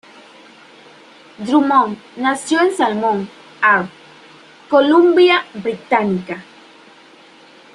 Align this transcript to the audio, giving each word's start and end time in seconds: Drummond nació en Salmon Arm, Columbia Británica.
Drummond 1.43 1.95
nació 2.15 2.61
en 2.61 2.75
Salmon 2.75 3.29
Arm, 3.61 3.87
Columbia 4.67 5.45
Británica. 5.53 6.43